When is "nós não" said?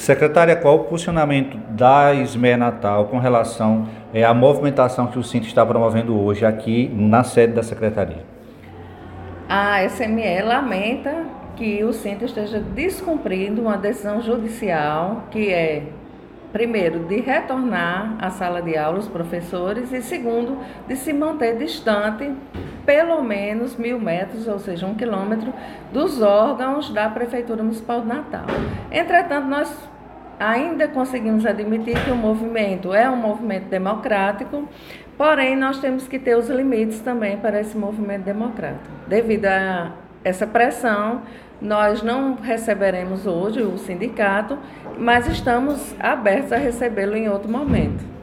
41.60-42.36